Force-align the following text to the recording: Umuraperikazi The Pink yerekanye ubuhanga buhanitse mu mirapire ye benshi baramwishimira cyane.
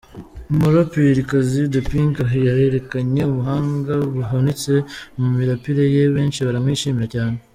Umuraperikazi 0.51 1.61
The 1.73 1.81
Pink 1.89 2.15
yerekanye 2.45 3.21
ubuhanga 3.31 3.93
buhanitse 4.13 4.73
mu 5.19 5.27
mirapire 5.37 5.83
ye 5.95 6.03
benshi 6.15 6.39
baramwishimira 6.47 7.07
cyane. 7.15 7.37